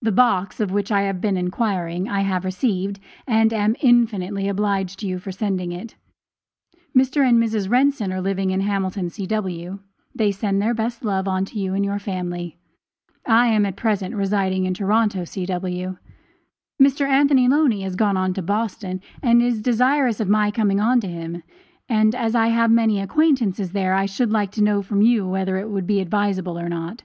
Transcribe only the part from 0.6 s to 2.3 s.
of which I had been inquiring, I